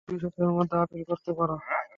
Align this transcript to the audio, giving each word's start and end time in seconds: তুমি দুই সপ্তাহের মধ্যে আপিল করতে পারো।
তুমি 0.03 0.11
দুই 0.11 0.23
সপ্তাহের 0.23 0.53
মধ্যে 0.57 0.75
আপিল 0.77 1.01
করতে 1.09 1.31
পারো। 1.37 1.55